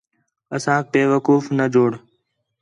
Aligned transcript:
اَسانک 0.55 0.85
بیوقوف 0.93 1.43
نہ 1.57 1.65
بوڑ 1.73 1.91